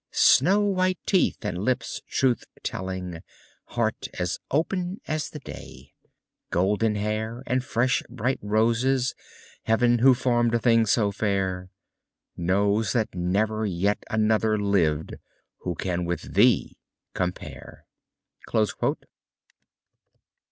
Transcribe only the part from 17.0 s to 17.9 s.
compare.